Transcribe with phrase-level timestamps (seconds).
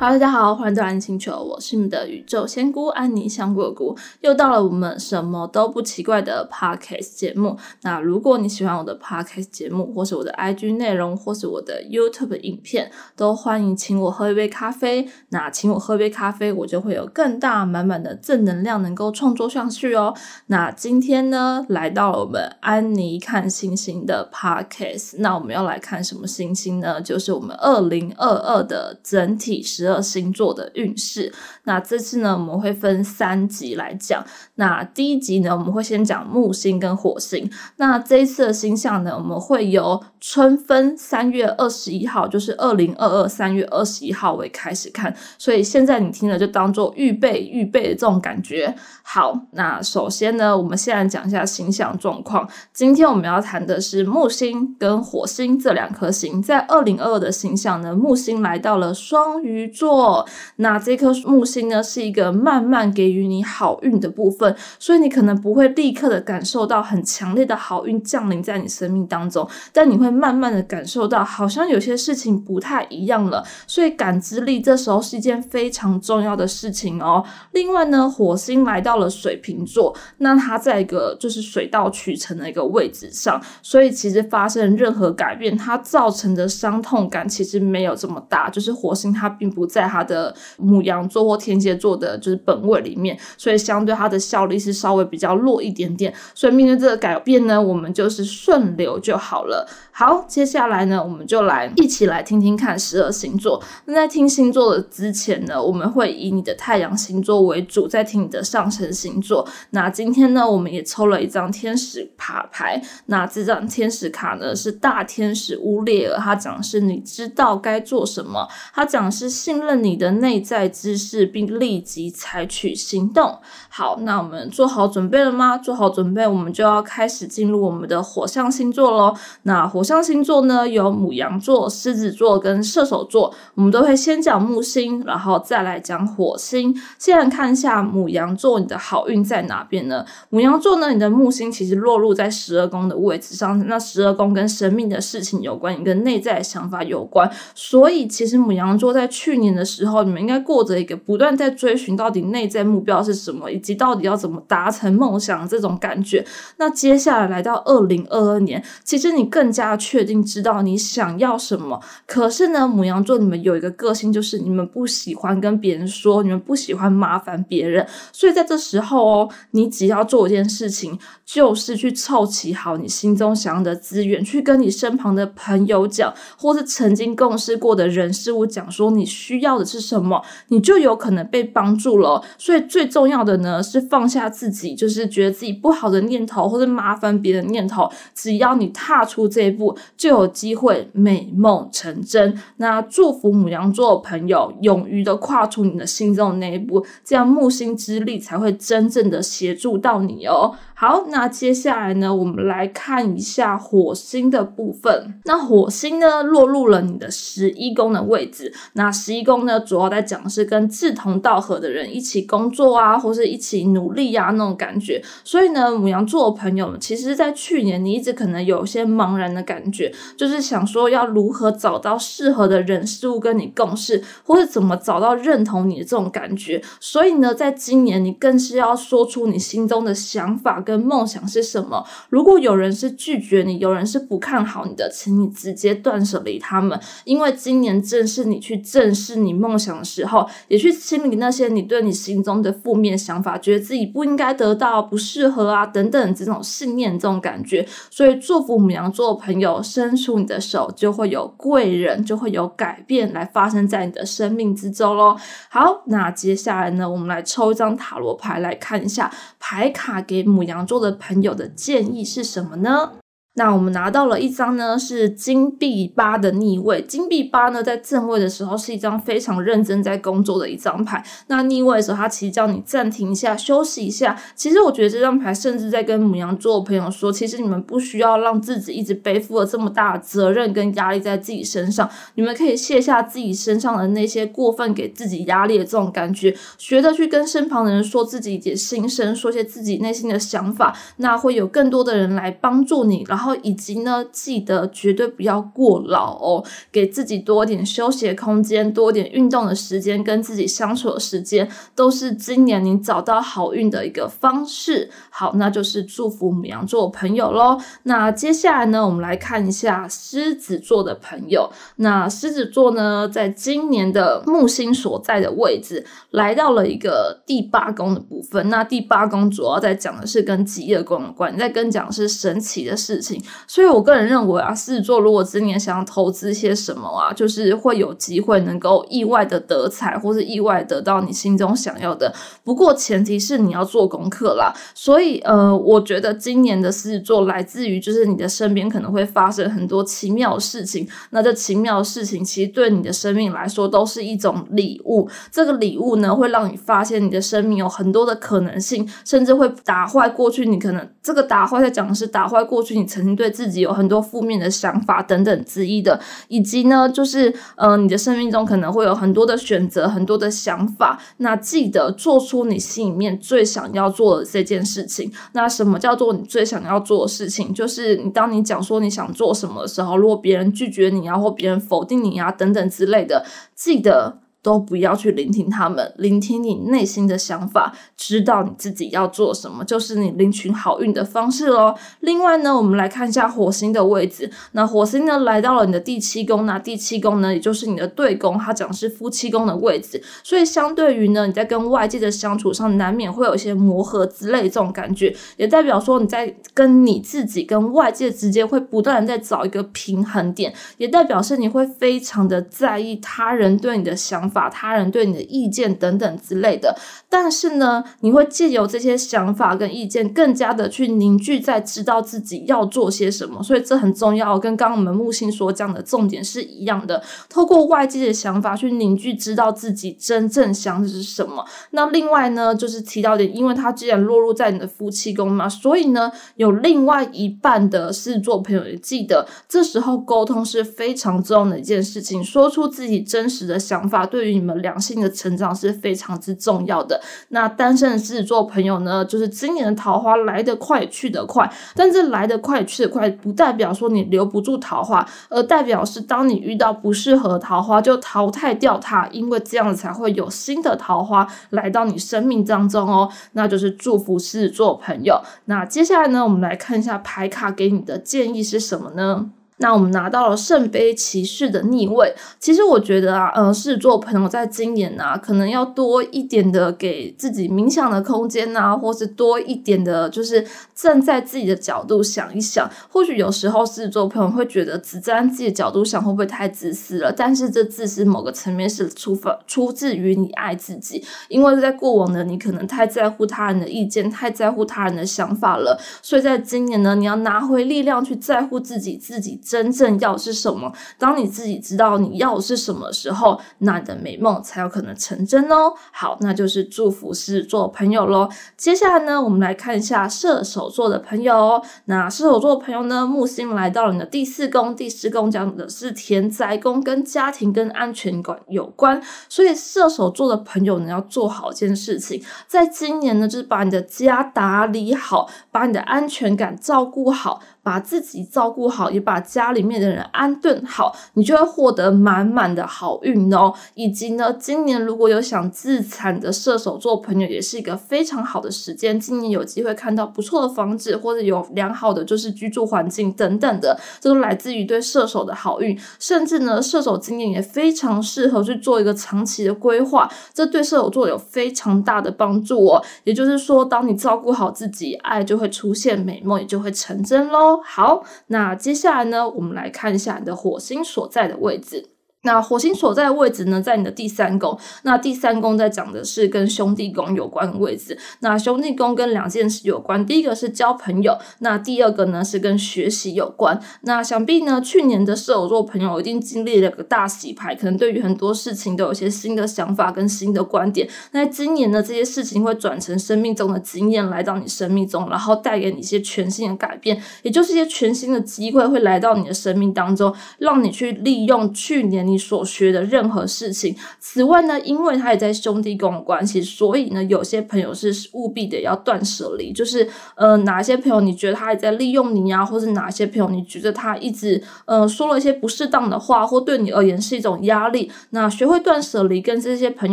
[0.00, 7.58] 好大家好，欢迎到安星球，我是你们的宇宙仙姑安妮香果菇，又到了我们什么都不奇怪的 Podcast 节目。
[7.82, 15.08] 那如果你喜欢我的 Podcast 节目，或是我的 IG 内容，或是我的 YouTube 影片，都欢迎请我喝一杯咖啡。
[15.30, 20.14] 那请我喝杯咖啡，我就会有更大满满的正能量，能够创作上去哦。
[20.46, 27.00] 那今天呢，来到了我们安妮看星星的 Podcast，那我们要来看什么星星呢？
[27.02, 29.87] 就是我们二零二二的整体十。
[29.96, 31.32] 的星座的运势，
[31.64, 34.24] 那这次呢，我们会分三集来讲。
[34.56, 37.50] 那第一集呢，我们会先讲木星跟火星。
[37.76, 45.14] 那这一次的星象呢，我们会由春分三月二十一号，就是二零二二三月二十一号为开始看。
[45.38, 48.74] 所以现在你听了就当做预备预备的这种感觉。
[49.02, 52.48] 好，那首先呢，我们先来讲一下星象状况。
[52.72, 59.68] 今天我们要谈的是木星跟火星这两颗星，在二零二二的星象呢，木星来到了双鱼。
[59.78, 60.26] 座，
[60.56, 73.46] 那这颗木星呢，是一个慢慢给予你好运的部分，所以你可能不会立刻的感受到很强烈的好运降临在你生命当中，但你会慢慢的感受到，好像有些事情不太一样了。
[73.68, 77.24] 所以感知力这时候是一件非常重要的事情哦。
[77.52, 89.67] 另外呢，火星来到了水瓶座，那它在一个就是水到渠成的一个位置上，所以其实发生任何改变，它造成的伤痛感其实没有这么大，就是火星它并不。
[89.68, 96.12] 在他的母羊座或天蝎座的，就是本位里面，所以相对他的效力是稍微比较弱一点点。
[96.34, 99.68] 所以面对这个改变呢，我们就是顺流就好了。
[99.92, 103.62] 好，接下来呢，我们就来一起来听听看十二星座。
[103.84, 109.46] 那在听星座的之前呢，我们会以你的太阳星座为主，再听你的上升星座。
[109.70, 112.80] 那今天呢，我们也抽了一张天使卡牌。
[113.06, 123.38] 那这张天使卡呢，是大天使乌列尔，他讲的是你知道该做什么，他讲的是信任你的内在知识，并立即采取行动。
[123.68, 125.58] 好，那我们做好准备了吗？
[125.58, 129.12] 做好准备，我们就要开始进入我们的火象星座喽。
[129.42, 129.88] 那火。
[129.88, 136.78] 象星座呢有母羊座、狮子座跟射手座，我们都会先讲木星，然后再来讲火星。
[136.98, 140.04] 先来看一下母羊座，你的好运在哪边呢？
[140.28, 147.30] 母羊座呢，你的木星其实落入在十二宫的位置上，那十二宫跟生命的事情有关，你跟内在想法有关。
[147.54, 156.24] 所以其实母羊座在去年的时候，你们应该过着一个不断在追寻到底内在目标是什么，以及到底要怎么达成梦想这种感觉。
[156.58, 159.76] 那接下来来到二零二二年，其实你更加。
[159.88, 182.22] 确定知道你想要什么，可是呢，母羊座你们有一个个性，就是你们不喜欢跟别人说，你们不喜欢麻烦别人，所以在这时候哦，你只要做一件事情，就是去凑齐好你心中想要的资源，去跟你身旁的朋友讲，或是曾经共事过的人事物讲，说你需要的是什么，你就有可能被帮助了。
[182.36, 189.76] 所以最重要的呢，是放下自己，就是觉得自己不好的念头或者麻烦别人念头，只要你踏出这一步。
[189.96, 192.38] 就有机会美梦成真。
[192.56, 200.54] 那祝福母羊座的朋友，勇于的跨出你的心中的那一步，这样木星之力才会真正的协助到你哦。
[200.74, 205.20] 好，那接下来呢，我们来看一下火星的部分。
[205.24, 208.54] 那火星呢，落入了你的十一宫的位置。
[208.74, 215.02] 那十一工呢，主要在讲是跟志同道合的人一起工作啊，或是一起努力呀那种感觉。
[215.22, 226.62] 所以呢，母羊座的朋友，其实，在去年你一直可能有些茫然的感觉，就是想说要如何找到适合的人事物跟你共事，或是怎么找到认同你的这种感觉。
[226.80, 230.62] 所以呢，在今年你更是要说出你心中的想法。
[230.68, 231.82] 跟梦想是什么？
[232.10, 236.78] 如果有人是拒绝你，有人是不看好你的，请你直接断舍离他们。
[237.04, 247.66] 因为今年正是你去正视是你梦想的时候，也去清理那些你对你心中的负面想法，觉得自己不应该得到、不适合啊等等这种信念、这种感觉。
[247.90, 255.16] 所以祝福母羊座的朋友，伸出你的手，就会有贵人，就会有改变来发生在你的生命之中喽。
[255.48, 260.58] 好，那接下来呢，我们来抽一张塔罗牌来看一下牌卡给母羊。
[260.68, 262.92] 座的朋友的建议是什么呢？
[263.38, 266.82] 那我们拿到了一张呢，是金币八的逆位。
[266.82, 271.04] 金币八呢，在正位的时候是一张非常认真在工作的一张牌。
[271.28, 274.20] 那逆位的时候，它其实叫你暂停一下，休息一下。
[274.34, 293.27] 其实我觉得这张牌甚至在跟母羊座的朋友说，其实你们不需要让自己一直背负了这么大的责任跟压力在自己身上，你们可以卸下自己身上的那些过分给自己压力的这种感觉，学着去跟身旁的人说自己的心声，说些自己内心的想法，那会有更多的人来帮助你，然后。
[293.28, 304.90] 后以及呢，记得绝对不要过劳哦，给自己多点休息的空间，多点运动的时间，跟自己相处的时间，都是今年你找到好运的一个方式。
[305.10, 307.58] 好，那就是祝福母羊座朋友喽。
[307.82, 311.50] 那接下来呢，我们来看一下狮子座的朋友。
[311.76, 318.48] 那狮子座呢，在今年的木星所在的位置，来到了一个第八宫的部分。
[318.48, 323.07] 那第八宫主要在讲的是跟吉业宫有关，在跟讲是神奇的事情。
[323.46, 332.12] 所以我个人认为啊，狮子座如果今年想要投资些什么啊，就是会有机会能够意外的得财，或是意外得到你心中想要的。
[332.42, 334.52] 不过前提是你要做功课啦。
[334.74, 340.88] 所以呃，我觉得今年的狮子座来自于就是你的身边可能会发生很多奇妙的事情。
[341.10, 345.08] 那这奇妙的事情其实对你的生命来说都是一种礼物。
[345.30, 361.00] 这个礼物呢，会让你发现你的生命有很多的可能性，甚至会打坏过去你可能这个打坏在讲的是打坏过去你经对自己有很多负面的想法等等之一的，以及呢，就是呃，你的生命中可能会有很多的选择，很多的想法。
[361.18, 365.10] 那记得做出你心里面最想要做的这件事情。
[365.32, 367.52] 那什么叫做你最想要做的事情？
[367.54, 373.24] 就是你当你讲说你想做什么的时候，如果别人拒绝你啊，或别人否定你啊，等等之类的，
[373.54, 374.18] 记得。
[374.48, 381.74] 都不要去聆听他们，聆听你内心的想法，知道你自己要做什么，就是你领取好运的方式喽。
[382.00, 384.30] 另外呢，我们来看一下火星的位置。
[384.52, 390.02] 那火星呢，来到了你的第七宫，那第七宫呢，也就是你的对宫，它讲是夫妻宫的位置。
[390.24, 404.37] 所以相对于呢，你在跟外界的相处上，难免会有一些磨合之类这种感觉，也代表说你在跟你自己跟外界之间会不断的在找一个平衡点，也代表是你会非常的在意他人对你的想法。
[404.38, 414.38] 把他人对你的意见等等之类的，但是呢，你会借由这些想法跟意见，更加的去凝聚在知道自己要做些什么，所以这很重要。
[414.38, 421.44] 跟刚刚我们木星所讲的重点是一样的，透过外界的想法去凝聚，知道自己真正想的是什么。
[421.72, 437.00] 那另外呢，就是提到点，因为他既然落入在你的夫妻宫嘛，所以呢，有另外一半的狮子座朋友也记得，这时候沟通是非常重要的一件事情，说出自己真实的想法，对对于你们良性的成长是非常之重要的。
[437.28, 441.48] 那单身的狮子座朋友呢，就是今年的桃花来得快，去得快。
[441.76, 453.08] 但这来得快，去得快，不代表说你留不住桃花，而代表是当你遇到不适合桃花，就淘汰掉它，因为这样子才会有新的桃花来到你生命当中哦。
[453.34, 455.22] 那就是祝福狮子座朋友。
[455.44, 459.30] 那接下来呢，我们来看一下牌卡给你的建议是什么呢？
[459.58, 472.70] 那我们拿到了圣杯骑士的逆位，其实我觉得啊，呃，狮子座朋友在今年啊，可能要多一点的给自己冥想的空间呐，或是多一点的，就是站在自己的角度想一想。
[472.88, 477.12] 或许有时候狮子座朋友会觉得只站自己的角度想，会不会太自私了？
[477.12, 489.40] 但是这自私某个层面是出发出自于你爱自己，因为在过往的你可能太在乎他人的意见，太在乎他人的想法了，所以在今年呢，你要拿回力量去在乎自己，自己。
[489.48, 490.70] 真正要是什么？
[490.98, 495.72] 当你自己知道你要是什么时候，那你的美梦才有可能成真哦。
[495.90, 498.28] 好，那就是祝福狮子座朋友喽。
[498.56, 501.62] 接下来呢，我们来看一下射手座的朋友哦。
[501.86, 509.02] 那射手座的朋友呢，木星来到了你的第四宫，第四宫讲的是田宅宫，跟家庭跟安全感有关。
[509.30, 517.40] 所以射手座的朋友呢，要做好一件事情，在今年呢，就是把你的家打理好，把你的安全感照顾好。
[517.68, 523.52] 把自己照顾好，也把家里面的人安顿好，你就会获得满满的好运哦。
[523.74, 528.98] 以及呢，今年如果有想自产的射手座朋友，也是一个非常好的时间。
[528.98, 535.78] 今年有机会看到不错的房子，或者有良好的就是居住环境等等的，这都来自于对射手的好运。
[535.98, 542.82] 甚至呢，射手今年也非常适合去做一个长期的规划，这对射手座有非常大的帮助哦。
[543.04, 547.57] 也就是说，当你照顾好自己，爱就会出现，美梦也就会成真喽。
[547.62, 551.90] 好，那接下来呢，我们来看一下你的火星所在的位置。
[552.28, 554.58] 那火星所在的位置呢，在你的第三宫。
[554.82, 557.98] 那第三宫在讲的是跟兄弟宫有关的位置。
[558.20, 563.58] 那兄弟宫跟两件事有关，第一个是交朋友，那第二个呢是跟学习有关。
[563.80, 570.86] 那想必呢，去年的射手座朋友一定经历了个大洗牌，可能对于很多事情都有些新的想法跟新的观点。
[571.12, 582.17] 那今年呢，这些事情会转成生命中的经验来到你生命中，然后带给你一些全新的改变，也就是一些全新的机会会来到你的生命当中，让你去利用去年你。
[582.18, 583.74] 所学的任何事情。
[584.00, 599.92] 此外呢，因为他也在兄弟宫关系，所以呢，有些朋友是务必得要断舍离，就是呃，哪些朋友你觉得他也在利用你啊，或是哪些朋友你觉得他一直呃说了一些不适当的话，或对你而言是一种压力，那学会断舍离，跟这些朋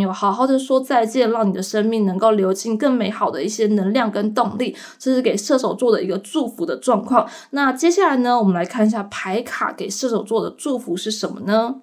[0.00, 7.28] 友好好的说再见，让你的生命能够流进更美好的一些能量跟动力，这是给射手座的一个祝福的状况。
[7.50, 11.76] 那接下来呢，我们来看一下牌卡给射手座的祝福是什么呢？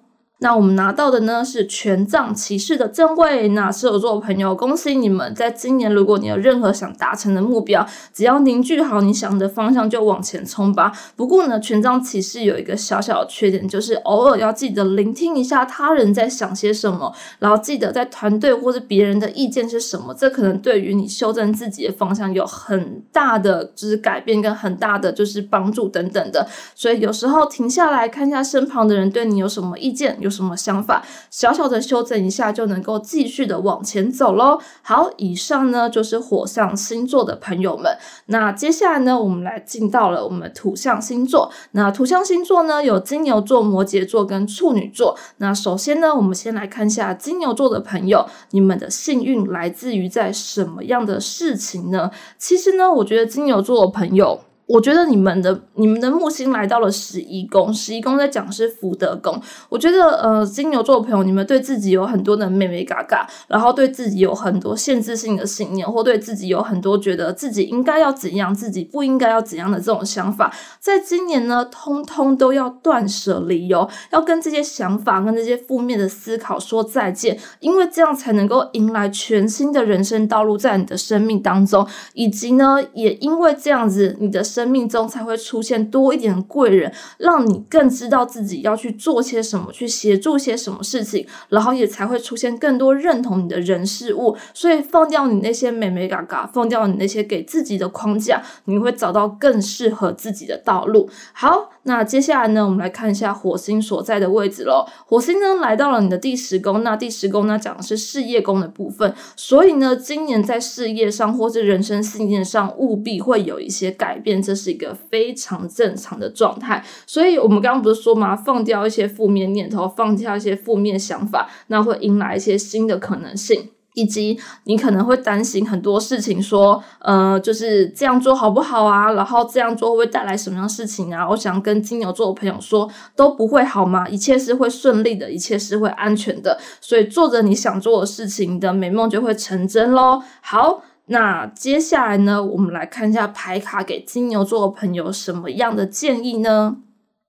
[0.44, 3.48] 那我们拿到的呢是权杖骑士的正位。
[3.48, 10.92] 那射手座的朋友，恭喜你们，在今年如果你有任何想达成的目标，只要凝聚好你想的方向，就往前冲吧。
[11.16, 26.46] 不过呢，权杖骑士有一个小小的缺点，就是偶尔要记得聆听一下他人在想些什么，然后记得在团队或者别人的意见是什么，这可能对于你修正自己的方向有很大的就是改变跟很大的就是帮助等等的。
[26.74, 30.18] 所以有时候停下来看一下身旁的人对你有什么意见。
[30.20, 31.04] 有什么想法？
[31.30, 34.58] 小小的修正一下就能够继续的往前走喽。
[34.82, 37.96] 好，以上呢就是火象星座的朋友们。
[38.26, 41.50] 那接下来呢，我们来进到了我们土象星座。
[41.72, 45.16] 那土象星座呢，有金牛座、摩羯座跟处女座。
[45.36, 52.10] 那首先呢，我们先来看一下金牛座的朋友，你们的幸运来自于在什么样的事情呢？
[52.38, 54.40] 其实呢，我觉得金牛座的朋友。
[54.66, 59.38] 我觉得你们的你们的木星来到了十一宫，十一宫在讲是福德宫。
[59.68, 84.42] 我觉得呃，金牛座的朋友，你们对自己有很多的妹妹嘎嘎，然后对自己有很多限制性的信念，或对自己有很多觉得自己应该要怎样，自己不应该要怎样的这种想法，在今年呢，通通都要断舍离哦，要跟这些想法跟这些负面的思考说再见，因为这样才能够迎来全新的人生道路在你的生命当中，以及呢，也因为这样子，你的。
[84.54, 94.36] 生命中才会出现多一点贵人，让你更知道自己要去做些什么，去协助些什么事情，然后也才会出现更多认同你的人事物。
[94.52, 101.10] 所以放掉你那些美美嘎嘎，放掉你那些给自己的框架，你会找到更适合自己的道路。
[101.32, 101.70] 好。
[101.86, 104.86] 那接下来呢，我们来看一下火星所在的位置喽。
[105.04, 116.84] 火星呢来到了你的第十宫，那第十宫呢讲的是事业宫的部分，所以呢，今年在事业上或是人生信念上务必会有一些改变，这是一个非常正常的状态。
[117.06, 118.36] 所以我们刚刚不是说吗？
[118.36, 123.70] 放掉一些负面念头，放掉一些负面想法，那会迎来一些新的可能性。
[123.96, 129.12] 以及你可能会担心很多事情，说，呃，就是这样做好不好啊？
[129.12, 131.28] 然后这样做会不会带来什么样事情啊？
[131.30, 134.08] 我想跟金牛座的朋友说，都不会好吗？
[134.08, 136.58] 一切是会顺利的，一切是会安全的。
[136.80, 140.20] 所以做着你想做的事情，你的美梦就会成真喽。
[140.40, 146.78] 好，那接下来呢，我们来看一下牌卡给金牛座的朋友什么样的建议呢？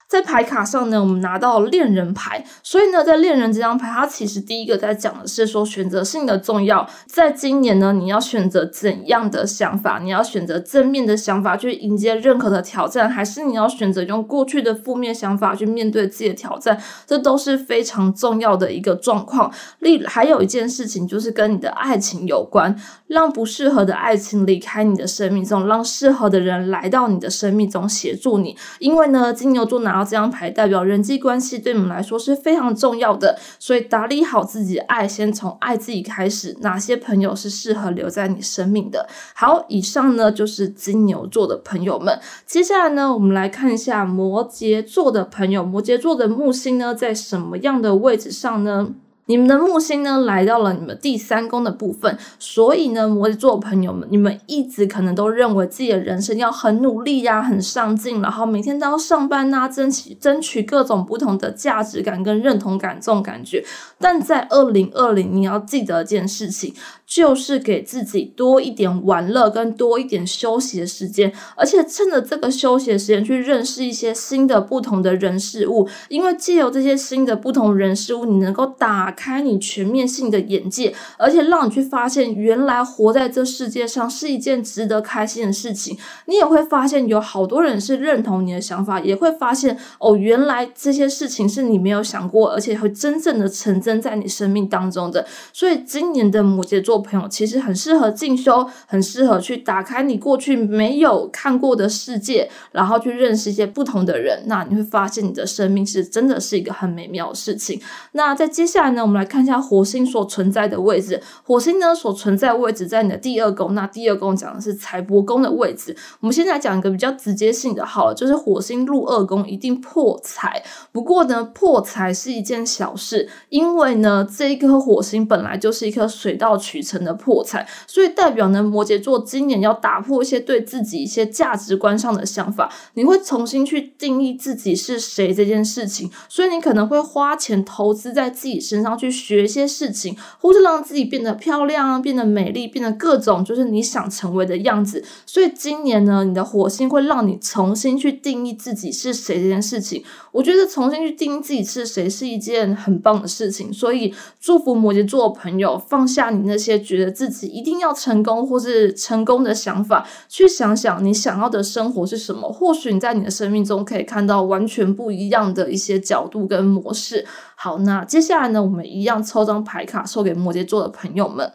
[0.07, 6.87] 在牌卡上呢，我们拿到恋人牌，所以呢，在恋人这张牌，它其实第一个在讲的是说选择性的重要。
[7.07, 9.99] 在今年呢，你要选择怎样的想法？
[9.99, 16.79] 你要选择正面的想法去迎接任何的挑战，还是你要选择用过去的负面想法去面对自己的挑战？
[17.07, 19.51] 这都是非常重要的一个状况。
[19.79, 22.75] 另还有一件事情就是跟你的爱情有关，
[23.07, 28.55] 让不适合的爱情离开你的生命中，让适合的人来到你的生命中协助你。
[28.79, 30.05] 因为呢，金牛座拿然后。
[30.05, 36.55] 这张牌代表人际关系对你们来说是非常重要的，所以打理好自己爱，先从爱自己开始。
[36.61, 39.09] 哪些朋友是适合留在你生命的？
[39.33, 42.19] 好，以上呢就是金牛座的朋友们。
[42.45, 45.63] 接下来呢，我们来看一下摩羯座的朋友。
[45.63, 48.89] 摩羯座的木星呢，在什么样的位置上呢？
[49.27, 63.65] 你们的木星呢来到了你们第三宫的部分，所以呢，摩羯座朋友们，你们一直可能都认为自己的人生要很努力呀，很上进，然后每天都要上班呐，争取争取各种不同的价值感跟认同感这种感觉。
[63.99, 66.73] 但在二零二零，你要记得一件事情。
[67.07, 85.97] 就是给自己多一点玩乐跟多一点休息的时间，而且趁着这个休息的时间去认识一些新的不同的人事物，因为借由这些新的不同人事物，你能够打开你全面性的眼界，而且让你去发现原来活在这世界上是一件值得开心的事情。
[86.25, 95.25] 你也会发现有好多人是认同你的想法，也会发现哦，原来这些事情是你没有想过，而且会真正的成真在你生命当中的。
[95.53, 97.05] 所以今年的摩羯座。
[97.05, 104.41] 朋友其实很适合进修，很适合去打开你过去没有看过的世界，然后去认识一些不同的人。
[104.47, 107.79] 那你会发现你的生命是真的是一个很美妙的事情。
[108.13, 111.21] 那在接下来呢，我们来看一下火星所存在的位置。
[111.43, 115.95] 火星呢所存在位置在你的第二宫，那第二宫讲的是财帛宫的位置。
[116.19, 120.63] 我们现在讲一个比较直接性的，好了，就是火星入二宫一定破财。
[120.91, 145.03] 不过呢，破财是一件小事，因为呢，这一颗火星本来就是一颗水到渠成的破财，所以代表呢，摩羯座今年要打破一些对自己一些价值观上的想法，你会重新去定义自己是谁这件事情，所以你可能会花钱投资在自己身上去学一些事情，或是让自己变得漂亮啊，变得美丽，变得各种就是你想成为的样子。
[145.25, 150.03] 所以今年呢，你的火星会让你重新去定义自己是谁这件事情。
[150.31, 162.51] 我觉得重新去定义自己是谁是一件很棒的事情，所以祝福摩羯座的朋友放下你那些觉得自己一定要成功或是成功的想法，去想想你想要的生活是什么。
[162.51, 167.25] 或许你在你的生命中可以看到完全不一样的一些角度跟模式。
[167.57, 171.51] 好，那接下来呢，我们一样抽张牌卡，送给摩羯座的朋友们。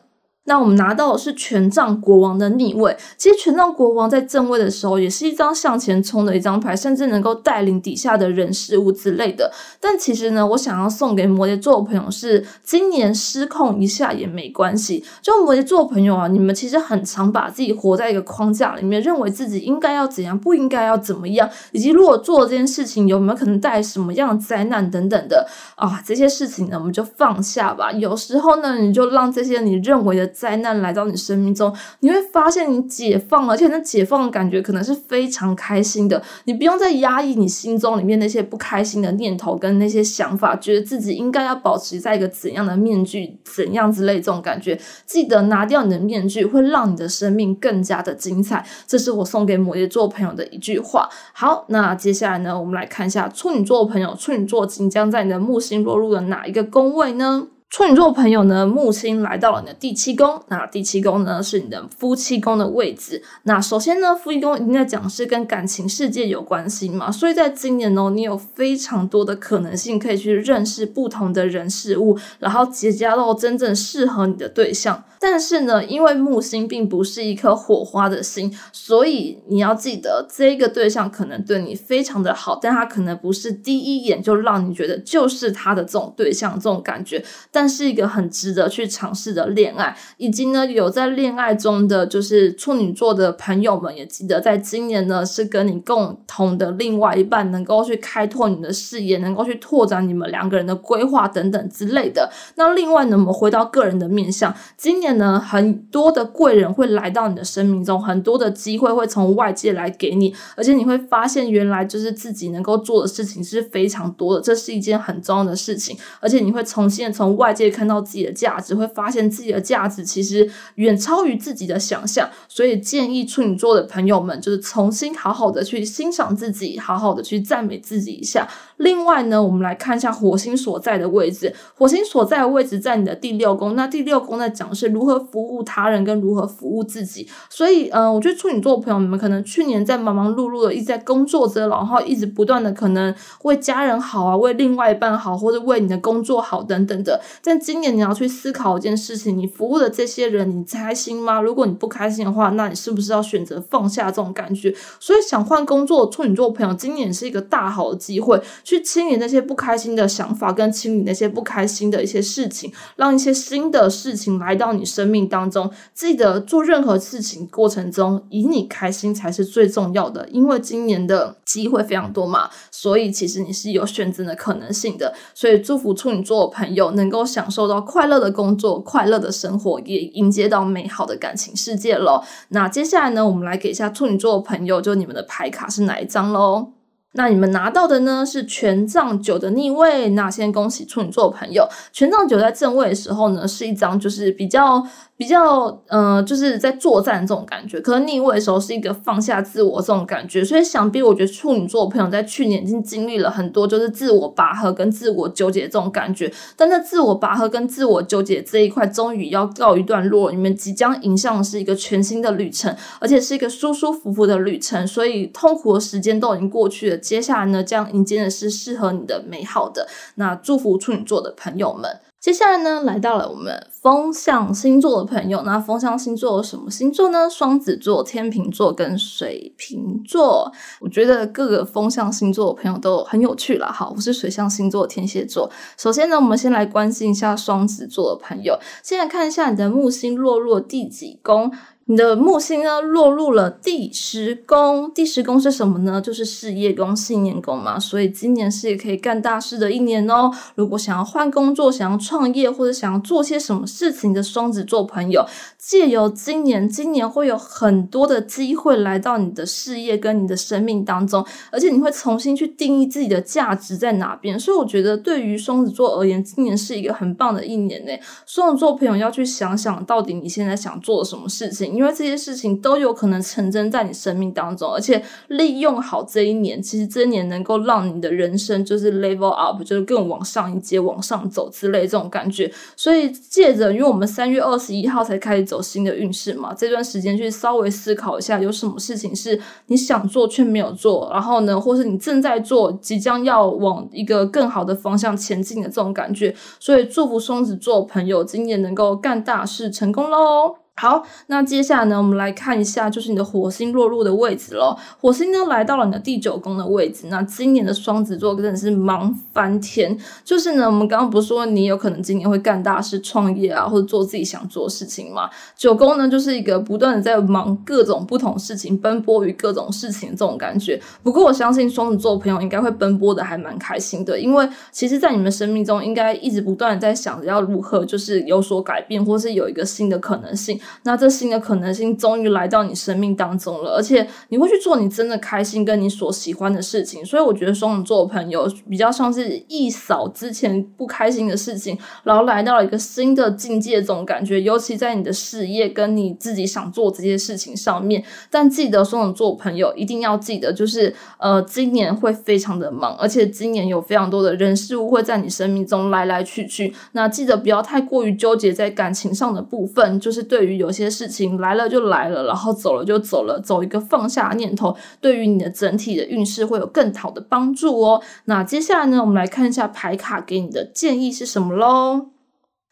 [0.50, 2.97] 那我们拿到的是权杖国王的逆位。
[3.16, 9.52] 其实权杖国王在正位的时候，也是一张向前冲的一张牌，甚至能够带领底下的人事物之类的。
[9.80, 15.04] 但其实呢，我想要送给摩羯座的朋友是，今年失控一下也没关系。
[15.23, 27.92] 就摩羯座朋友啊，你们其实很常把自己活在一个框架里面，认为自己应该要怎样，不应该要怎么样，以及如果做这件事情有没有可能带来什么样的灾难等等的啊，这些事情呢，我们就放下吧。
[27.92, 30.40] 有时候呢，你就让这些你认为的。
[30.41, 31.71] 灾难来到你生命中，
[32.01, 36.23] 你会发现你解放了，而且那解放的感觉可能是非常开心的。
[36.45, 44.81] 你不用再压抑你心中里面那些不开心的念头跟那些想法，觉得自己应该要保持在一个怎样的面具、怎样之类这种感觉。
[45.05, 48.65] 记得拿掉你的面具，会让你的生命更加的精彩。
[48.87, 51.07] 这是我送给摩羯座朋友的一句话。
[51.35, 57.49] 好，那接下来呢，我们来看一下处女座的朋友，处女座即将在你的木星落入了哪一个宫位呢？
[57.71, 63.23] 处女座朋友呢，木星来到了你的第七宫，那第七宫呢是你的夫妻宫的位置。
[63.45, 75.05] 那首先呢，夫妻宫一定在讲是跟感情世界有关系嘛，所以在今年哦，你有非常多的可能性可以去认识不同的人事物，然后结交到真正适合你的对象。
[75.23, 87.23] 但是呢，因为木星并不是一颗火花的星，所以你要记得，这个对象可能对你非常的好，但他可能不是第一眼就让你觉得就是他的这种对象，这种感觉。
[87.52, 102.31] 但但是一个很值得去尝试的恋爱，以及呢，有在恋爱中的就是处女座的朋友们，也记得在今年呢，是跟你共同的另外一半，能够去开拓你的视野，能够去拓展你们两个人的规划等等之类的。
[102.55, 105.11] 那另外呢，我们回到个人的面相，今年。
[105.11, 115.99] 呢，很多的贵人会来到你的生命中，很多的机会会从外界来给你，而且你会发现，原来就是自己能够做的事情是非常多的，这是一件很重要的事情。
[116.21, 122.30] 而且你会重新从外外界看到自己的价值，会发现自己的价值其实远超于自己的想象。
[122.49, 128.49] 所以建议处女座的朋友们，就是重新好好的去欣赏自己，好好的去赞美自己一下。
[128.80, 147.21] 另外呢，我们来看一下火星所在的位置，火星所在的位置在你的第六宫，那第六宫在讲是如何服务他人跟如何服务自己，所以，嗯，我觉得处女座朋友，你们可能去年在忙忙碌碌的一直在工作着，然后一直不断的可能为家人好啊，为另外一半好，或者为你的工作好等等的。
[147.45, 151.38] 但今年你要去思考一件事情：你服务的这些人，你开心吗？
[151.43, 154.75] 如果你不开心的话，那你是不是要选择放下这种感觉？
[154.99, 158.40] 所以，想换工作处女座朋友，今年是一个大好的机会，
[158.71, 164.85] 去清理那些不开心的想法，跟清理那些不开心的一些事情，让一些新的事情来到你。
[164.91, 170.28] 生命当中，记得做任何事情过程中，以你开心才是最重要的。
[170.30, 175.15] 因为今年的机会非常多嘛，所以其实你是有选择的可能性的。
[175.33, 182.21] 所以祝福处女座的朋友能够享受到快乐的工作、快乐的生活，也迎接到美好的感情世界喽。
[182.49, 186.79] 那接下来呢，我们来给一下处女座的朋友，就你们的牌卡是哪一张喽？
[187.13, 191.69] 那你们拿到的呢是权杖九的逆位，那先恭喜处女座朋友。
[191.93, 194.87] 权杖九在正位的时候呢，是一张就是比较。
[195.21, 206.33] 比较呃，就是在作战这种感觉，可能逆位的时候是一个放下自我这种感觉，所以想必我觉得处女座朋友在去年已经经历了很多，就是自我拔河跟自我纠结这种感觉。
[206.56, 214.87] 但在自我拔河跟自我纠结这一块，终于要告一段落，你们即将迎向的是一个全新的旅程，而且是一个舒舒服服的旅程。
[214.87, 219.87] 所以痛苦的时间都已经过去了，接下来呢，将迎接的是适合你的美好的。
[220.15, 222.10] 那祝福处女座的朋友们。
[222.21, 225.41] 接下来呢，来到了我们风象星座的朋友。
[225.41, 227.30] 那风象星座有什么星座呢？
[227.30, 230.52] 双子座、天秤座跟水瓶座。
[230.80, 233.73] 我觉得各个风象星座的朋友都很有趣了。
[233.73, 235.50] 好，我是水象星座天蝎座。
[235.78, 238.59] 首先呢，我们先来关心一下双子座的朋友。
[238.83, 241.50] 先来看一下你的木星落入第几宫。
[241.91, 246.00] 你的木星呢落入了第十宫，第十宫是什么呢？
[246.00, 247.81] 就是事业宫、信念宫嘛。
[247.81, 250.31] 所以今年是也可以干大事的一年哦。
[250.55, 255.26] 如果想要换工作、想要创业或者想要做些什么事情的双子座朋友，
[255.59, 264.39] 借由今年，今年会有很多的机会来到你的事业跟你的生命当中，而且你会重新去定义自己的价值在哪边。
[264.39, 267.91] 所以我觉得对于双子座而言，今年是一个很棒的一年呢。
[268.26, 271.79] 双子座朋友要去想想到底你现在想做什么事情。
[271.80, 282.52] 因为这些事情都有可能成真在你生命当中，而且利用好这一年，其实这一年能够让你的人生就是 level up，就是更往上一阶、往上走之类这种感觉。
[282.76, 296.36] 所以借着，因为我们三月二十一号才开始走新的运势嘛，这段时间去稍微思考一下，有什么事情是你想做却没有做，然后呢，或是你正在做，即将要往一个更好的方向前进的这种感觉。
[296.58, 300.56] 所以祝福双子座朋友今年能够干大事，成功喽！
[300.80, 304.75] 好，那接下来呢，我们来看一下，就是你的火星落入的位置咯。
[304.99, 309.95] 火星呢来到了你的第九宫的位置，那今年的双子座真的是忙翻天。
[310.25, 315.28] 就是呢，我们刚刚不是说你有可能今年会干大事、创业啊，或者做自己想做的事情嘛？
[315.54, 320.80] 九宫呢就是一个不断的在忙各种不同事情，奔波于各种事情这种感觉。
[321.02, 330.58] 不过我相信双子座朋友应该会奔波的还蛮开心的，因为其实，在你们生命中应该一直不断的在想着要如何就是有所改变，或是有一个新的可能性。
[330.83, 348.04] 那这新的可能性终于来到你生命当中了，而且你会去做你真的开心跟你所喜欢的事情，所以我觉得双子座的朋友比较像是一扫之前不开心的事情，然后来到了一个新的境界，这种感觉，尤其在你的事业跟你自己想做这些事情上面。
[348.30, 356.73] 但记得双子座朋友一定要记得，就是呃，今年会非常的忙，而且今年有非常多的人事物会在你生命中来来去去。
[356.93, 360.50] 那记得不要太过于纠结在感情上的部分，就是对于。
[360.56, 368.02] 有些事情来了就来了，然后走了就走了，走一个放下念头，对于你的整体的运势会有更好的帮助哦。
[368.26, 372.20] 那接下来呢，我们来看一下牌卡给你的建议是什么喽。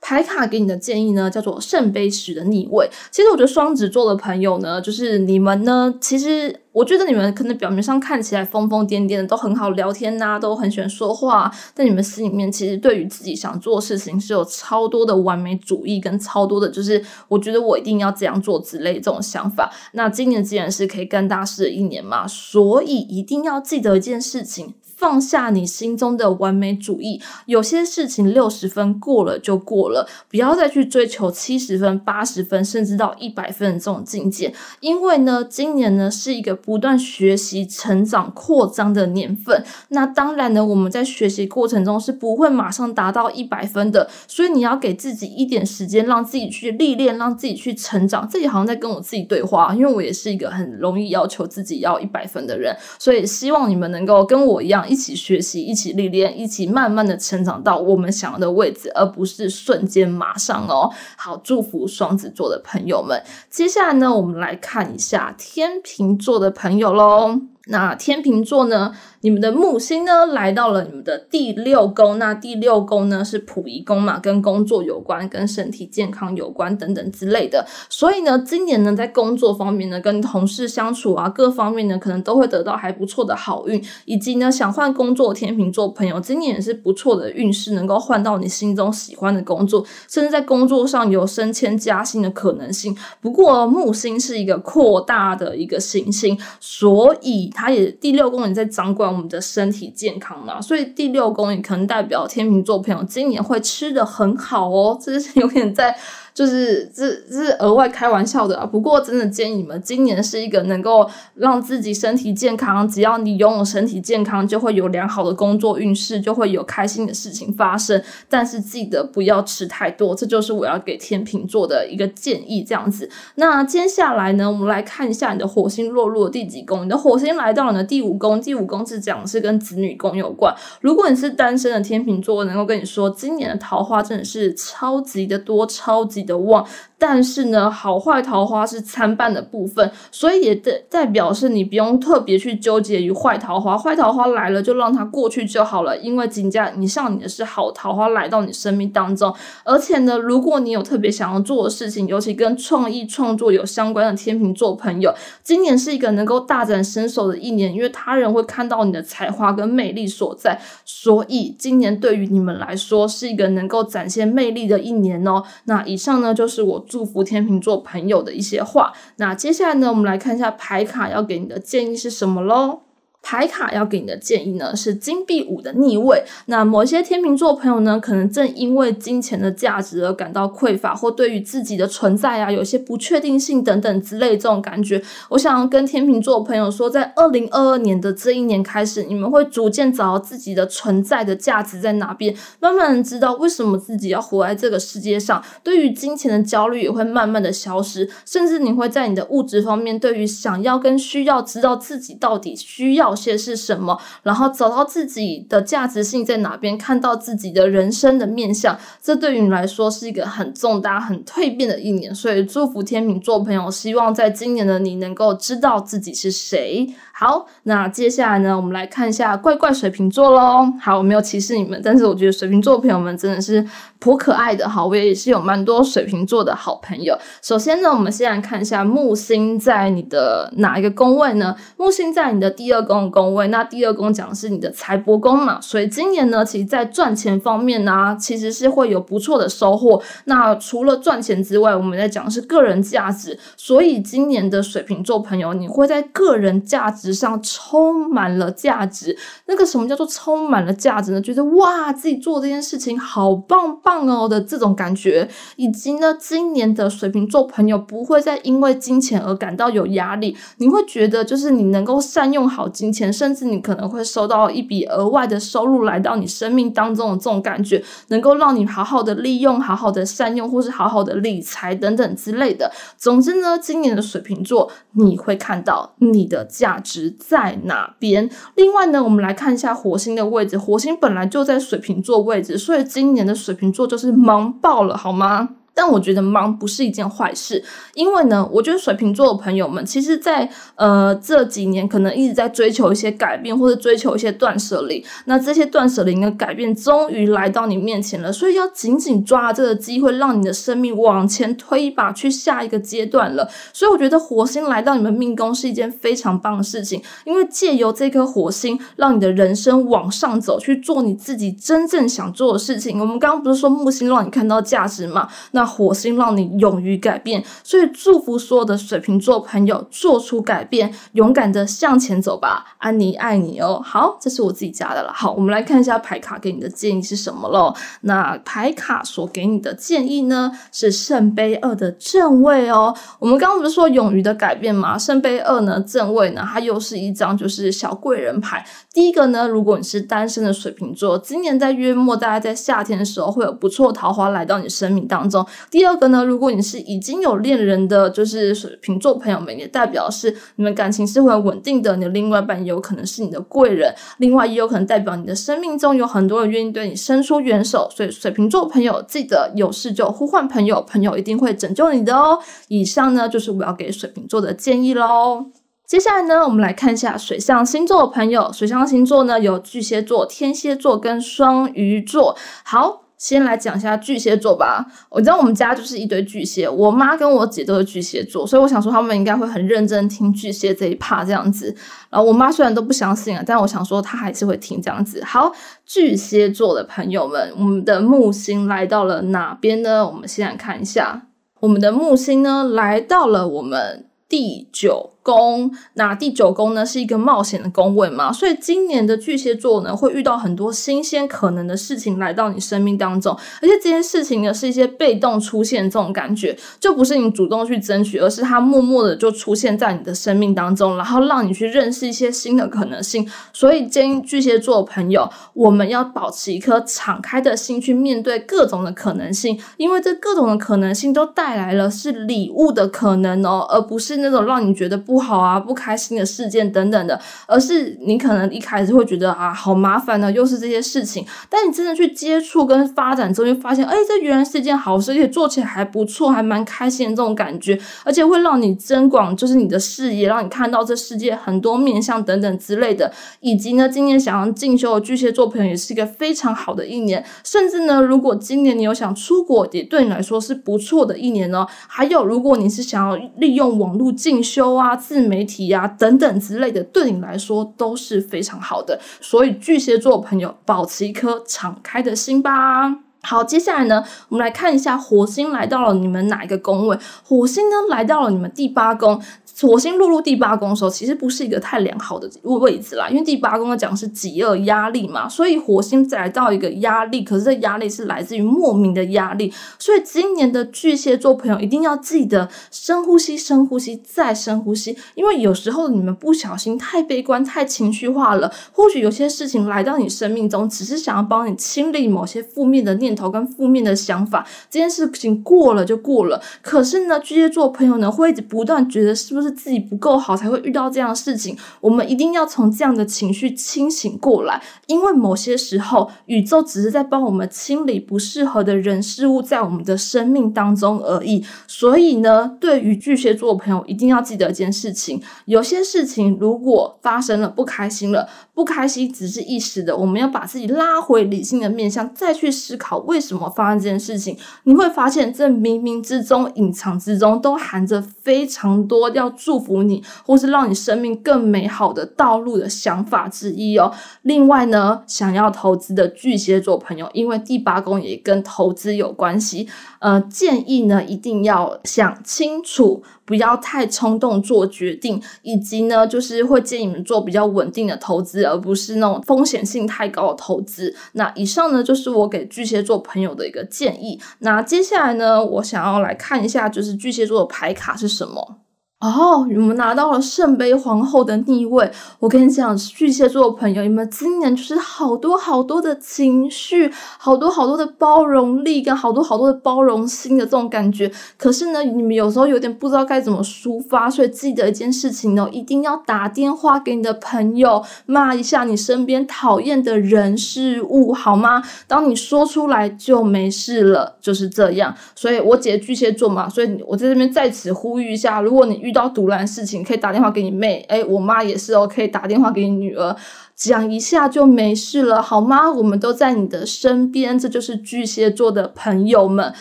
[0.00, 2.88] 牌卡给你的建议呢，叫做圣杯十的逆位。
[3.10, 19.70] 其实我觉得双子座的朋友呢，就是你们呢，其实我觉得你们可能表面上看起来疯疯癫癫的，都很好聊天呐，都很喜欢说话，但你们心里面其实对于自己想做的事情是有超多的完美主义，跟超多的就是我觉得我一定要这样做之类这种想法。
[19.92, 24.74] 那今年既然是可以干大事的一年嘛，所以一定要记得一件事情。
[24.98, 34.52] 放下你心中的完美主义，有些事情六十分过了就过了，不要再去追求七十分、八十分，甚至到一百分的这种境界。
[34.80, 39.64] 因为呢，今年呢是一个不断学习、成长、扩张的年份。
[39.90, 48.28] 那当然呢，我们在学习过程中是不会马上达到一百分的，所以你要给自己一点时间，让自己去历练，让自己去成长。
[48.28, 54.86] 自己好像在跟我自己对话，因为我也是一个很容易要求自己要一百分的人，所以希望你们能够跟我一样。
[54.88, 60.90] 一起学习，一起历练，一起慢慢的成长到我们想要的位置，而不是瞬间马上哦。
[61.16, 63.22] 好，祝福双子座的朋友们。
[63.50, 67.40] 接下来呢，我们来看一下天秤座的朋友喽。
[67.70, 68.94] 那天秤座呢？
[69.20, 72.20] 你们的木星呢，来到了你们的第六宫。
[72.20, 77.66] 那第六宫呢，是溥仪宫嘛，跟工作有关，跟身体健康有关等等之类的。
[77.88, 83.82] 所以呢，今年呢，在工作方面呢，跟同事相处啊，各方面呢，可能都会得到还不错的好运。
[84.04, 92.96] 以及呢，想换工作天秤座朋友，今年也是不错的运势，能够换到你心中喜欢的工作，甚至在工作上有升迁加薪的可能性。
[93.20, 99.07] 不过木星是一个扩大的一个行星，所以它也第六宫也在掌管。
[99.08, 105.96] 我们的身体健康嘛，所以第六宫也可能代表天秤座朋友今年会吃的很好哦，这是有点在。
[106.38, 118.00] 就是这这是额外开玩笑的啊，不过真的建议你们，今年是一个能够让自己身体健康，只要你拥有身体健康，就会有良好的工作运势，就会有开心的事情发生。
[118.28, 122.62] 但是记得不要吃太多，这就是我要给天秤座的一个建议。
[122.62, 126.84] 这样子，那接下来呢，我们来看一下你的火星落入第几宫？
[126.84, 130.54] 你的火星来到了你的第五宫，第五宫是讲是跟子女宫有关。
[130.80, 136.27] 如果你是单身的天秤座，能够跟你说，今年的桃花真的是超级的多，超级。
[136.28, 136.66] 的旺，
[136.98, 149.32] 但是呢，好坏桃花是参半的部分，所以也代代表是你不用特别去纠结于坏桃花，坏桃花来了就让它过去就好了，因为金价你像你的是好桃花来到你生命当中，
[149.64, 165.44] 而且呢，如果你有特别想要做的事情，尤其跟创意创作有相关的天秤座朋友，今年是一个能够大展身手的一年，因为他人会看到你的才华跟魅力所在，所以今年对于你们来说是一个能够展现魅力的一年哦。
[165.64, 168.92] 那以上呢就是我祝福天秤座朋友的一些话。
[169.16, 172.80] 那接下来呢，我们来看一下牌卡要给你的建议是什么喽。
[173.20, 176.24] 牌卡要给你的建议呢是金币五的逆位。
[176.46, 185.02] 那某些天秤座朋友呢，可能正因为金钱的价值而感到匮乏，或对于自己的存在啊，有些不确定性等等之类这种感觉。
[185.30, 195.42] 我想要跟天秤座朋友说，在二零二二年的这一年开始，你们会逐渐找到自己的存在的价值在哪边，慢慢知道为什么自己要活在这个世界上。
[195.62, 203.07] 对于金钱的焦虑也会慢慢的消失，甚至你会在你的物质方面，对于想要跟需要，知道自己到底需要。
[203.14, 203.98] 些是什么？
[204.22, 212.14] 然后找到自己的价值性在哪边，看到自己的人生的面相，这对于你来说是一个很重大、很蜕变的一年。
[212.14, 216.94] 所以祝福天秤座朋友，希望在今年的你能够知道自己是谁。
[217.12, 220.72] 好，那接下来呢，我们来看一下怪怪水瓶座喽。
[220.80, 223.64] 好，我没有歧视你们，但是我觉得水瓶座朋友们真的是
[223.98, 224.68] 颇可爱的。
[224.68, 227.18] 好，我也是有蛮多水瓶座的好朋友。
[227.42, 231.56] 首先呢，我们先来看一下木星在你的哪一个宫位呢？
[231.76, 233.48] 木星在你的第二宫宫位。
[233.48, 240.00] 那第二宫讲的是你的财帛宫嘛，所以今年呢，其实在赚钱方面呢，其实是会有不错的收获。
[240.24, 243.38] 那除了赚钱之外，我们在讲的是个人价值。
[243.58, 247.18] 所以今年的水瓶座朋友，你会在个人价值。
[247.18, 251.20] 上充满了价值，那个什么叫做充满了价值呢？
[251.20, 272.70] 觉得哇，自己做这件事情好棒棒哦的这种感觉，以及呢，今年的水瓶座朋友不会再因为金钱而感到有压力，你会觉得就是你能够善用好金钱，甚至你可能会收到一笔额外的收入来到你生命当中的这种感觉，能够让你好好的利用、好好的善用，或是好好的理财等等之类的。
[272.96, 277.14] 总之呢，今年的水瓶座你会看到你的价值。
[277.18, 278.30] 在哪边？
[278.54, 280.56] 另外呢，我们来看一下火星的位置。
[280.56, 285.50] 火星本来就在水瓶座位置，所以今年的水瓶座就是忙爆了，好吗？
[285.78, 287.62] 但我觉得忙不是一件坏事，
[287.94, 295.06] 因为呢，我觉得水瓶座的朋友们，其实，在呃这几年可能一直在追求一些改变，或者追求一些断舍离。
[295.26, 303.48] 那这些断舍离跟改变终于来到你面前了，所以要紧紧抓这个机会，让你的生命往前推一把，去下一个阶段了。
[303.72, 312.98] 所以我觉得火星来到你们命宫是一件非常棒的事情，因为借由这颗火星，让你的人生往上走，去做你自己真正想做的事情。
[312.98, 315.28] 我们刚刚不是说木星让你看到价值吗？
[315.52, 322.64] 那火星让你勇于改变，所以祝福所有的水瓶座朋友做出改变，勇敢的向前走吧。
[322.78, 323.82] 安妮爱你哦。
[323.84, 325.12] 好，这是我自己加的了。
[325.12, 327.74] 好，我们来看一下牌卡给你的建议是什么喽。
[328.00, 332.96] 那牌卡所给你的建议呢，是圣杯二的正位哦。
[333.18, 334.96] 我们刚刚不是说勇于的改变吗？
[334.96, 338.64] 圣杯二呢正位呢，它又是一张就是小贵人牌。
[338.92, 345.44] 第一个呢，如果你是单身的水瓶座，今年在月末，大概在夏天的时候，会有不错桃花来到你生命当中。
[345.70, 351.96] 第二个呢，如果你是已经有恋人的，就是水瓶座朋友们，也代表是你们感情是会稳定的。
[351.96, 357.88] 你的另外一半也有可能是你的贵人，另外也有可能代表你的生命中有很多人愿意对你伸出援手。
[357.94, 362.38] 所以水瓶座朋友记得有事就呼唤朋友，朋友一定会拯救你的哦。
[362.68, 365.46] 以上呢就是我要给水瓶座的建议喽。
[365.86, 368.50] 接下来呢，我们来看一下水象星座的朋友。
[368.52, 372.36] 水象星座呢有巨蟹座、天蝎座跟双鱼座。
[372.64, 373.07] 好。
[373.18, 374.86] 先来讲一下巨蟹座吧。
[375.10, 381.74] 我知道我们家就是一堆巨蟹，我妈跟我姐都是巨蟹座，所以我想说他们应该会很认真听巨蟹这一趴这样子。
[382.08, 385.22] 然后我妈虽然都不相信啊，但我想说她还是会听这样子。
[385.24, 385.52] 好，
[385.84, 390.06] 巨蟹座的朋友们，我们的木星来到了哪边呢？
[390.06, 391.26] 我们先来看一下，
[391.60, 395.10] 我们的木星呢来到了我们第九。
[395.28, 413.30] 宫那第九宫呢是一个冒险的宫位嘛，所以今年的巨蟹座呢会遇到很多新鲜可能的事情来到你生命当中，而且这件事情呢是一些被动出现这种感觉，就不是你主动去争取，而是它默默的就出现在你的生命当中，然后让你去认识一些新的可能性。
[413.52, 425.17] 所以建议巨蟹座朋友，我们要保持一颗敞开的心去面对各种的可能性，因为这各种的可能性都带来了是礼物的可能哦，而不是那种让你觉得不。
[425.18, 431.26] 不好啊、不开心的事件等等的，而是你可能一开始会觉得啊，好麻烦呢，又是这些事情。
[431.50, 443.12] 但你真的去接触跟发展之后，就发现，哎，这原来是一件好事，而且做起来还不错，还蛮开心的这种感觉，而且会让你增广就是你的视野，让你看到这世界很多面向等等之类的。
[443.40, 451.66] 以及呢，今年想要进修的巨蟹座朋友也是一个非常好的一年，甚至呢，如果今年你有想出国，也对你来说是不错的一年哦。
[451.88, 459.00] 还有，如果你是想要利用网络进修啊、自媒体呀等等之类的，对你来说都是非常好的。
[459.20, 462.96] 所以，巨蟹座朋友保持一颗敞开的心吧。
[463.22, 466.98] 好，接下来呢，我们来看一下火星来到了你们哪一个宫位？
[467.24, 469.20] 火星呢来到了你们第八宫。
[469.60, 499.47] 火星落入第八宫的时候，其实不是一个太良好的位置啦，因为第八宫讲是极恶压力嘛，所以火星来到一个压力，可是这压力是来自于莫名的压力，所以今年的巨蟹座朋友一定要记得深呼吸，深呼吸，再深呼吸，因为有时候你们不小心太悲观、太情绪化了，或许有些事情来到你生命中，只是想要帮你清理某些负面的念头跟负面的想法，这件事情过了就过了，可是呢，巨蟹座朋友呢会一直不断觉得是不是？
[499.50, 511.44] 自己不够好才会遇到这样的事情，我们一定要从这样的情绪清醒过来，因为某些时候宇宙只是在帮我们清理不适合的人事物在我们的生命当中而已。
[511.66, 524.36] 所以呢，对于巨蟹座的朋友，一定要记得一件事情：有些事情如果发生了，不开心了，不开心只是一时的，我们要把自己拉回理性的面向，再去思考为什么发生这件事情。
[524.64, 529.28] 你会发现，这冥冥之中、隐藏之中，都含着非常多要。
[529.30, 533.92] 祝福你，或是让你生命更美好的道路的想法之一哦。
[534.22, 539.68] 另外呢，想要投资的巨蟹座朋友，因为第八宫也跟投资有关系，
[540.00, 550.96] 呃，建议呢一定要想清楚，不要太冲动做决定，以及呢，就是会建议你们做比较稳定的投资，而不是那种风险性太高的投资。
[551.12, 554.18] 那以上呢，就是我给巨蟹座朋友的一个建议。
[554.38, 558.60] 那接下来呢，我想要来看一下，就是巨蟹座的牌卡是什么。
[559.00, 561.88] 哦，你们拿到了圣杯皇后的逆位。
[562.18, 571.08] 我跟你讲，巨蟹座的朋友，你们今年就是好多好多的情绪，好多好多的包容力，跟好多好多的包容心的这种感觉。
[571.36, 581.62] 可是呢，你们有时候有点不知道该怎么抒发，所以记得一件事情哦，一定要打电话给你的朋友，骂一下你身边讨厌的人事物，好吗？
[581.86, 584.92] 当你说出来就没事了，就是这样。
[585.14, 588.87] 所以我姐巨蟹座嘛，所以我在这边在此呼吁一下，如果你遇。
[588.88, 590.82] 遇到堵拦事情，可以打电话给你妹。
[590.88, 593.14] 哎，我妈也是哦，可以打电话给你女儿，
[593.54, 595.70] 讲一下就没事了，好吗？
[595.70, 599.52] 我们都在你的身边，这就是巨蟹座的朋友们。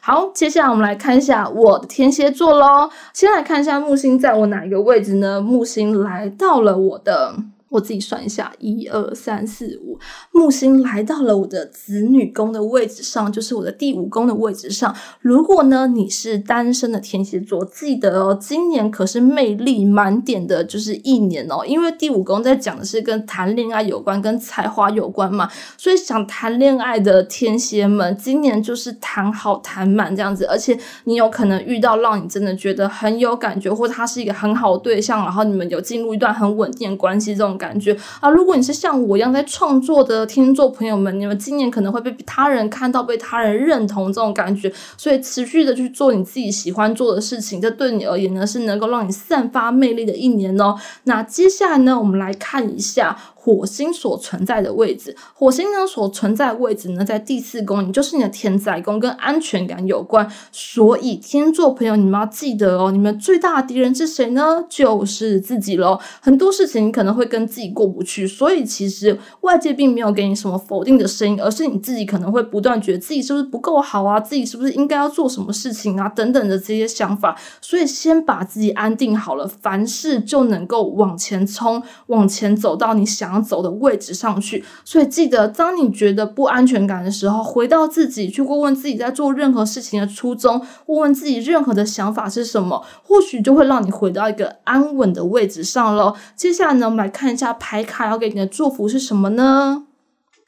[0.00, 2.88] 好，接下来我们来看一下我的天蝎座喽。
[3.12, 5.40] 先来看一下木星在我哪一个位置呢？
[5.40, 7.34] 木星来到了我的。
[7.70, 9.96] 我自己算一下，一二三四五，
[10.32, 14.92] 木星来到了我的子女宫的位置上，就是我的第五宫的位置上。
[15.20, 21.64] 如果呢你是单身的天蝎座，记得哦，今年可是魅力满点的，就是一年哦。
[21.64, 30.44] 因为第五宫在讲的是跟谈恋爱有关，跟才华有关嘛，所以想谈恋爱的天蝎们，今年就是谈好谈满这样子。
[30.46, 37.59] 而且你有可能遇到让你真的觉得很有感觉，或者他是一个很好的对象，然后你们有进入一段很稳定的关系这种。
[37.60, 50.74] 感觉啊，如果你是像我一样在创作的天座朋友们，你们今年可能会被他人看到，被他人认同这种感觉，所以持续的去做你自己喜欢做的事情，这对你而言呢是能够让你散发魅力的一年哦。
[51.04, 53.16] 那接下来呢，我们来看一下。
[53.42, 60.30] 火星所存在的位置，火星呢所存在的位置呢，在第四宫，也就是你的天灾宫，跟安全感有关。
[60.52, 64.62] 所以天座朋友，你们要记得哦，你们最大的敌人是谁呢？
[64.68, 65.98] 就是自己喽。
[66.20, 77.34] 很多事情你可能会跟自己过不去，所以其实外界并没有给你什么否定的声音，而是你自己可能会不断觉得自己是不是不够好啊，自己是不是应该要做什么事情啊，等等的这些想法。
[77.62, 83.29] 所以先把自己安定好了，凡事就能够往前冲，往前走到你想。
[83.30, 96.14] 想走的位置上去，所以记得，当你觉得不安全感的时候，回到自己去问问自己，在做任何事情的初衷，问问自己任何的想法是什么，或许就会让你回到一个安稳的位置上了。
[96.34, 99.84] 接下来呢，我们来看一下牌卡要给你的祝福是什么呢？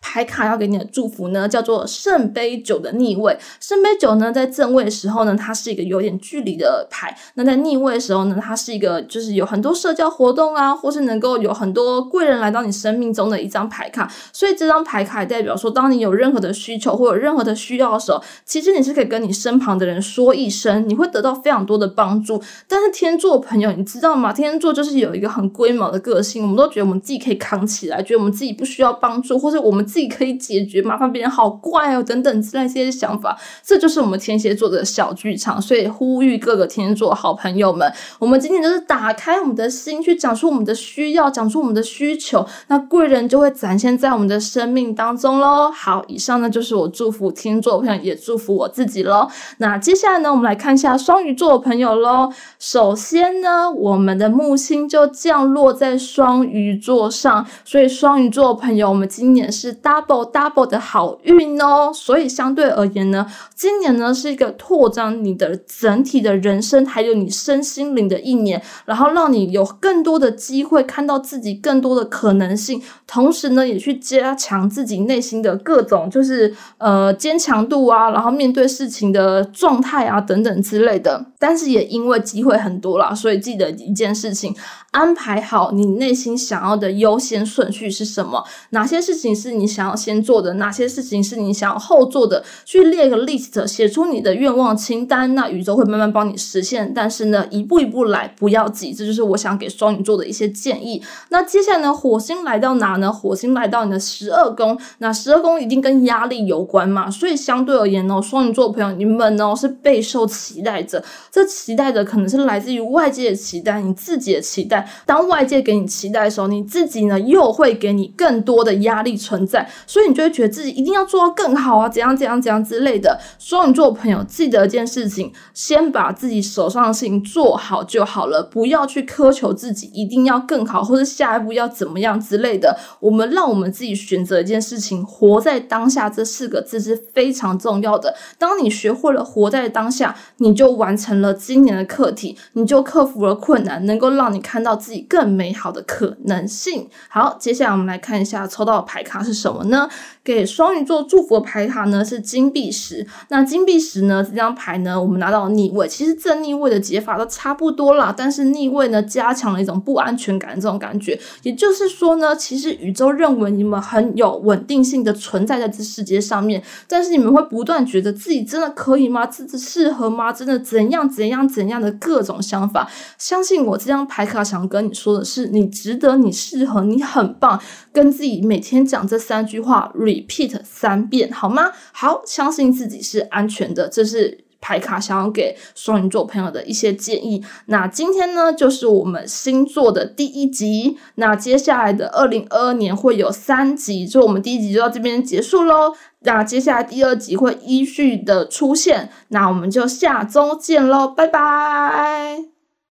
[0.03, 3.39] 牌卡要给你的祝福呢，叫做圣杯九的逆位。
[3.61, 14.13] 圣杯九呢，在正位的时候呢，它是一个有点距离的牌；那在逆位的时候呢，它是一个就是有很多社交活动啊，或是能够有很多贵人来到你生命中的一张牌卡。
[14.33, 22.43] 所以这张牌卡也代表说，当你有任何的需求或有任何的需要的时候，其实你是可以跟你身旁的人说一声，你会得到非常多的帮助。
[22.67, 24.33] 但是天座朋友，你知道吗？
[24.33, 35.61] 天座就是有一个很龟毛的个性，我们都觉得我们自己可以扛起来，觉得我们自己不需要帮助，或者我们自己可以解决麻烦别人好怪哦等等之类这些想法，这就是我们天蝎座的小剧场。
[35.61, 45.71] 所以呼吁各个天蝎座好朋友们，我们今天就是打开我们的心，去讲出我们的需要，讲出我们的需求，那贵人就会展现在我们的生命当中喽。
[45.71, 49.29] 好，以上呢就是我祝福天蝎座朋友，也祝福我自己喽。
[49.59, 52.33] 那接下来呢，我们来看一下双鱼座的朋友喽。
[52.59, 61.91] 首先呢，我们的木星就降落在双鱼座上，所以双鱼座的朋友，我们今年是 double double 的好运哦。
[61.93, 81.27] 所以相对而言呢，今年呢是一个拓展你的整体的人生，还有你身心灵的一年，然后让你有更多的机会看到自己更多的可能性，同时呢，也去加强自己内心的各种就是呃坚强度啊，然后面对事情的状态啊等等之类的。
[81.39, 84.55] 但是也因为机会很多啦，所以记得一件事情。
[84.93, 88.45] 安排好你内心想要的优先顺序是什么？
[88.71, 90.53] 哪些事情是你想要先做的？
[90.55, 92.45] 哪些事情是你想要后做的？
[92.65, 96.93] 去列个 list，写出你的愿望清单，那宇宙会慢慢帮你实现。
[96.95, 98.93] 但是呢，一步一步来，不要急。
[98.93, 101.03] 这就是我想给双鱼座的一些建议。
[101.31, 103.13] 那接下来呢，火星来到哪呢？
[103.13, 107.11] 火星来到你的十二宫，那十二宫一定跟压力有关嘛？
[107.11, 111.03] 所以相对而言呢，双鱼座的朋友，你们呢是备受期待着。
[111.31, 114.89] 这期待着可能是来自于外界的期待，你自己的期待。
[115.07, 123.19] 当外界给你期待的时候，你自己呢又会给你更多的压力存在，所以你就会觉得自己一定要做到更好啊，怎样怎样怎样之类的。
[123.39, 132.79] 双鱼座朋友，记得一件事情，先把自己手上的事情做好就好了，不要去苛求自己一定要更好，或者下一步要怎么样之类的。
[133.01, 138.15] 我们让我们自己选择一件事情，活在当下这四个字是非常重要的。
[138.37, 144.73] 当你学会了活在当下，你就完成了今年的课题，你就克服了困难，能够让你看到。
[144.83, 146.89] 自己更美好的可能性。
[147.09, 149.89] 好，接下来我们来看一下抽到的牌卡是什么么呢？
[150.25, 153.07] 给双鱼座祝福的牌卡呢是金币十。
[153.29, 161.19] 那金币十呢这张牌呢，我们拿到逆位，其实正逆位的解法都差不多啦，但是逆位呢加强了一种不安全感这种感觉。
[161.43, 169.27] 也就是说呢，其实宇宙认为你们很有稳定性的存在在这世界上面，但是你们会不断觉得自己真的可以吗？
[169.27, 170.33] 自己适合吗？
[170.33, 172.89] 真的怎样怎样怎样的各种想法。
[173.19, 174.63] 相信我，这张牌卡想。
[174.73, 177.61] 跟你说的是，你值得，你适合，你很棒。
[177.93, 181.73] 跟自己每天讲这三句话，repeat 三遍，好吗？
[181.93, 187.45] 好，相信自己是安全的，这是牌卡想要给双鱼座朋友的一些建议。
[187.67, 190.97] 那今天呢，就是我们星座的第一集。
[191.17, 195.95] 那接下来的二零二二年会有三集，就我们第一集就到这边结束喽。
[196.21, 202.52] 那接下来第二集会依序的出现，那我们就下周见喽，拜拜。